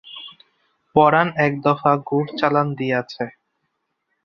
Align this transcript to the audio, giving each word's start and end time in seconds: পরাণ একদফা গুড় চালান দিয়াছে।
পরাণ 0.95 1.27
একদফা 1.37 1.93
গুড় 2.07 2.29
চালান 2.39 2.67
দিয়াছে। 2.75 3.25